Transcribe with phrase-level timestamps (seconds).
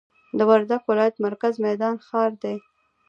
[0.37, 2.55] د وردګ ولایت مرکز میدان ښار دی